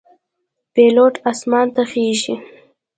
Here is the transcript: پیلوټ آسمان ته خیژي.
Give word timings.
پیلوټ 0.73 1.13
آسمان 1.31 1.67
ته 1.75 1.81
خیژي. 1.91 2.35